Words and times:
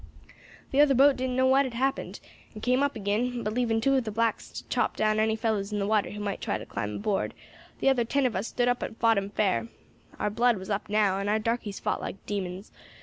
"The 0.71 0.81
other 0.81 0.95
boat 0.95 1.15
didn't 1.15 1.35
know 1.35 1.45
what 1.45 1.63
had 1.63 1.75
happened, 1.75 2.19
and 2.55 2.63
came 2.63 2.81
up 2.81 2.97
agin; 2.97 3.43
but 3.43 3.53
leaving 3.53 3.79
two 3.79 3.93
of 3.97 4.03
the 4.03 4.09
blacks 4.09 4.49
to 4.49 4.67
chop 4.67 4.95
down 4.95 5.19
any 5.19 5.33
of 5.35 5.39
the 5.39 5.41
fellows 5.43 5.71
in 5.71 5.77
the 5.77 5.85
water 5.85 6.09
who 6.09 6.19
might 6.19 6.41
try 6.41 6.57
to 6.57 6.65
climb 6.65 6.95
aboard, 6.95 7.35
the 7.81 7.89
other 7.89 8.03
ten 8.03 8.25
of 8.25 8.35
us 8.35 8.47
stood 8.47 8.67
up 8.67 8.81
and 8.81 8.97
fought 8.97 9.19
'em 9.19 9.29
fair. 9.29 9.67
Our 10.17 10.31
blood 10.31 10.57
was 10.57 10.71
up 10.71 10.89
now, 10.89 11.19
and 11.19 11.29
our 11.29 11.37
darkies 11.37 11.79
fought 11.79 12.01
like 12.01 12.25
demons. 12.25 12.71